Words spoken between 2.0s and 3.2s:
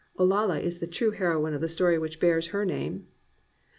bears her name.